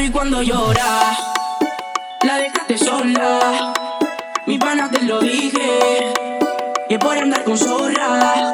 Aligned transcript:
vi 0.00 0.10
cuando 0.10 0.42
llora, 0.42 1.16
la 2.26 2.36
dejaste 2.36 2.78
sola. 2.78 3.72
Mi 4.46 4.58
pana 4.58 4.90
te 4.90 5.02
lo 5.02 5.20
dije, 5.20 6.12
y 6.88 6.96
por 6.96 7.18
andar 7.18 7.44
con 7.44 7.58
zorra. 7.58 8.52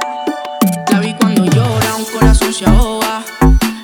La 0.91 0.99
vi 1.01 1.15
cuando 1.15 1.45
llora, 1.45 1.95
un 1.97 2.05
corazón 2.07 2.53
se 2.53 2.65
ahoga. 2.65 3.23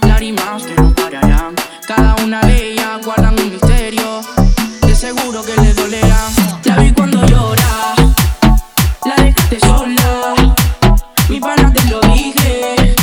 Lágrimas 0.09 0.65
que 0.65 0.75
no 0.75 0.93
pararán. 0.95 1.55
Cada 1.87 2.17
una 2.25 2.41
de 2.41 2.73
ellas 2.73 3.05
guardan 3.05 3.39
un 3.39 3.51
misterio. 3.51 4.21
De 4.81 4.95
seguro 4.95 5.43
que 5.45 5.55
le 5.61 5.73
dolerá. 5.75 6.29
La 6.65 6.77
vi 6.77 6.93
cuando 6.93 7.25
llora, 7.27 7.95
la 9.05 9.23
dejaste 9.23 9.61
sola. 9.61 10.35
Mi 11.29 11.39
pana 11.39 11.73
te 11.73 11.85
lo 11.85 12.01
dije, 12.01 12.97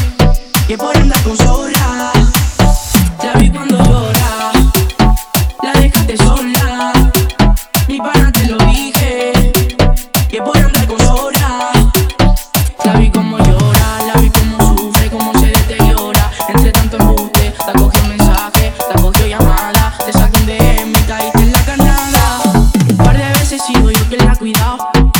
y 0.68 0.76
por 0.76 0.99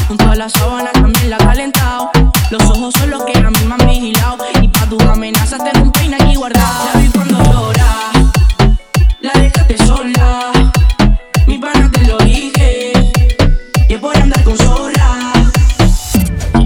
junto 0.10 0.28
a 0.28 0.36
la 0.36 0.50
sábana 0.50 0.92
también 0.92 1.30
la 1.30 1.36
ha 1.36 1.40
calentado. 1.40 2.10
Los 2.50 2.64
ojos 2.64 2.96
son 2.96 3.12
los 3.12 3.24
que 3.26 3.38
a 3.38 3.52
mí 3.52 3.60
me 3.64 3.76
han 3.76 3.88
vigilado, 3.88 4.44
y 4.60 4.68
pa' 4.68 4.88
tus 4.88 5.02
amenazas 5.04 5.64
tengo 5.64 5.86
un 5.86 5.92
peine 5.92 6.18
aquí 6.20 6.36
guardado. 6.36 6.90
La 6.94 7.00
vi 7.00 7.08
cuando 7.10 7.44
llora, 7.44 8.12
la 9.22 9.32
dejaste 9.40 9.78
sola. 9.78 10.52
Mi 11.46 11.60
pana 11.60 11.92
te 11.92 12.08
lo 12.08 12.18
dije, 12.18 12.92
y 13.88 13.94
es 13.94 14.00
por 14.00 14.18
andar 14.18 14.44
con 14.44 14.58
zorra. 14.58 15.34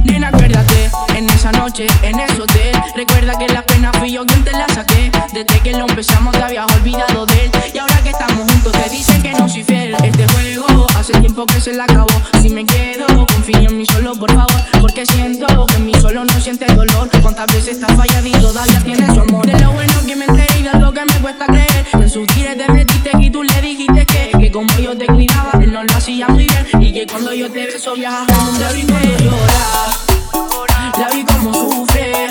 Nena, 0.05 0.29
acuérdate, 0.29 0.89
en 1.15 1.29
esa 1.29 1.51
noche, 1.51 1.85
en 2.01 2.19
ese 2.19 2.41
hotel 2.41 2.73
Recuerda 2.95 3.37
que 3.37 3.47
la 3.47 3.63
pena 3.63 3.91
fui 3.93 4.11
yo 4.11 4.25
quien 4.25 4.43
te 4.43 4.51
la 4.51 4.67
saqué 4.67 5.11
Desde 5.33 5.59
que 5.61 5.71
lo 5.71 5.87
empezamos 5.87 6.33
te 6.33 6.43
habías 6.43 6.71
olvidado 6.75 7.25
de 7.25 7.45
él 7.45 7.51
Y 7.73 7.77
ahora 7.79 8.01
que 8.03 8.09
estamos 8.09 8.51
juntos 8.51 8.71
te 8.71 8.89
dicen 8.89 9.21
que 9.21 9.31
no 9.31 9.49
soy 9.49 9.63
fiel 9.63 9.95
Este 10.03 10.27
juego 10.27 10.85
hace 10.95 11.13
tiempo 11.13 11.45
que 11.45 11.59
se 11.59 11.73
la 11.73 11.85
acabó 11.85 12.21
Si 12.41 12.49
me 12.49 12.65
quedo, 12.65 13.02
confío 13.43 13.69
en 13.69 13.77
mí 13.77 13.85
solo, 13.85 14.13
por 14.15 14.33
favor 14.33 14.61
Porque 14.79 15.05
siento 15.05 15.65
que 15.65 15.75
en 15.75 15.85
mí 15.85 15.93
solo 15.99 16.23
no 16.23 16.39
siente 16.39 16.65
dolor. 16.73 17.09
Cuántas 17.21 17.47
veces 17.47 17.77
estás 17.77 17.95
fallado 17.95 18.27
y 18.27 18.31
todavía 18.31 18.79
tienes 18.81 19.13
su 19.13 19.21
amor. 19.21 19.45
De 19.45 19.59
lo 19.59 19.71
bueno 19.71 19.93
que 20.05 20.15
me 20.15 20.25
enteré 20.25 20.61
de 20.61 20.79
lo 20.79 20.93
que 20.93 21.05
me 21.05 21.13
cuesta 21.21 21.45
creer. 21.45 21.85
En 21.93 22.09
sus 22.09 22.25
tires 22.27 22.57
te 22.57 22.71
metiste 22.71 23.11
y 23.19 23.29
tú 23.29 23.43
le 23.43 23.61
dijiste 23.61 24.05
que 24.05 24.31
Que 24.39 24.51
como 24.51 24.73
yo 24.79 24.97
te 24.97 25.07
cuidaba, 25.07 25.51
él 25.61 25.73
no 25.73 25.83
lo 25.83 25.93
hacía 25.93 26.27
muy 26.29 26.45
bien. 26.45 26.67
Y 26.81 26.93
que 26.93 27.07
cuando 27.07 27.33
yo 27.33 27.51
te 27.51 27.65
beso 27.65 27.95
viajas 27.95 28.27
al 28.29 28.45
mundo 28.45 28.65
y 28.75 28.83
me 28.83 29.25
llora 29.25 29.63
La 30.99 31.09
vi 31.09 31.23
como 31.25 31.53
sufre, 31.53 32.29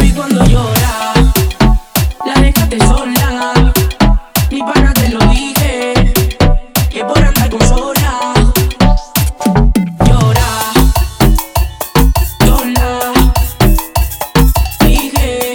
vi 0.00 0.12
cuando 0.12 0.44
llora, 0.44 1.12
la 2.24 2.40
dejaste 2.40 2.78
sola 2.78 3.72
Mi 4.50 4.60
pana 4.60 4.92
te 4.94 5.08
lo 5.10 5.20
dije, 5.26 5.92
es 6.92 7.04
por 7.04 7.18
andar 7.18 7.50
con 7.50 7.60
zorra 7.60 8.34
Llora 10.06 10.48
sola. 12.44 13.12
Dije, 14.80 15.52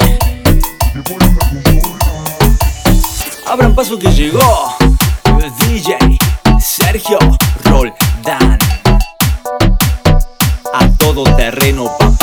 Abran 3.48 3.76
paso 3.76 3.98
que 4.00 4.12
llegó 4.12 4.76
el 5.42 5.52
DJ 5.68 5.98
Sergio 6.60 7.20
Roldán. 7.64 8.60
A 10.74 10.88
todo 10.98 11.24
terreno, 11.36 11.86
papá. 11.98 12.15